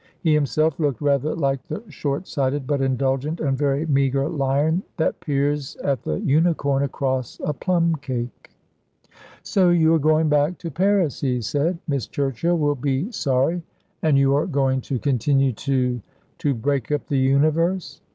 He 0.23 0.33
himself 0.33 0.79
looked 0.79 0.99
rather 0.99 1.35
like 1.35 1.61
the 1.67 1.83
short 1.87 2.25
sighted, 2.27 2.65
but 2.65 2.81
indulgent 2.81 3.39
and 3.39 3.55
very 3.55 3.85
meagre 3.85 4.27
lion 4.29 4.81
that 4.97 5.19
peers 5.19 5.75
at 5.83 6.01
the 6.01 6.19
unicorn 6.21 6.81
across 6.81 7.39
a 7.43 7.53
plum 7.53 7.93
cake. 7.97 8.49
"So 9.43 9.69
you 9.69 9.93
are 9.93 9.99
going 9.99 10.27
back 10.27 10.57
to 10.57 10.71
Paris," 10.71 11.21
he 11.21 11.39
said. 11.39 11.77
"Miss 11.87 12.07
Churchill 12.07 12.57
will 12.57 12.73
be 12.73 13.11
sorry. 13.11 13.61
And 14.01 14.17
you 14.17 14.35
are 14.35 14.47
going 14.47 14.81
to 14.89 14.97
continue 14.97 15.53
to 15.53 16.01
to 16.39 16.55
break 16.55 16.91
up 16.91 17.05
the 17.05 17.19
universe?" 17.19 18.01